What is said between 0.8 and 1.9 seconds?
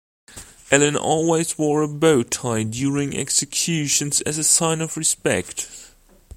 always wore a